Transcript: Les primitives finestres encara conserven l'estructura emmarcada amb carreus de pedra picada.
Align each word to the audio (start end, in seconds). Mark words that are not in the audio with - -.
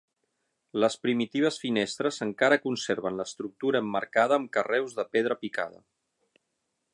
Les 0.83 0.95
primitives 1.01 1.59
finestres 1.65 2.17
encara 2.27 2.57
conserven 2.63 3.19
l'estructura 3.21 3.83
emmarcada 3.85 4.41
amb 4.41 4.51
carreus 4.57 4.97
de 5.01 5.07
pedra 5.17 5.39
picada. 5.45 5.85